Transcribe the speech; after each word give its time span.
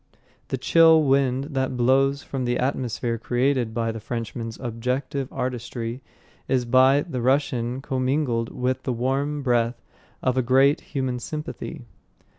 The 0.47 0.57
chill 0.57 1.03
wind 1.03 1.49
that 1.51 1.77
blows 1.77 2.23
from 2.23 2.45
the 2.45 2.57
atmosphere 2.57 3.19
created 3.19 3.71
by 3.71 3.91
the 3.91 3.99
Frenchman's 3.99 4.57
objective 4.59 5.31
artistry 5.31 6.01
is 6.47 6.65
by 6.65 7.03
the 7.03 7.21
Russian 7.21 7.81
commingled 7.83 8.49
with 8.49 8.81
the 8.81 8.93
warm 8.93 9.43
breath 9.43 9.79
of 10.23 10.37
a 10.37 10.41
great 10.41 10.81
human 10.81 11.19
sympathy. 11.19 11.85